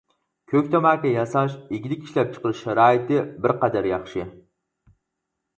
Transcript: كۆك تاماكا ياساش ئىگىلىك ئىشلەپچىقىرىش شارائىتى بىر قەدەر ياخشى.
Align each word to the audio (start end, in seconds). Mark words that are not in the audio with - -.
كۆك 0.51 0.71
تاماكا 0.75 1.11
ياساش 1.15 1.57
ئىگىلىك 1.75 2.07
ئىشلەپچىقىرىش 2.07 2.63
شارائىتى 2.65 3.21
بىر 3.45 3.55
قەدەر 3.65 3.93
ياخشى. 3.93 4.29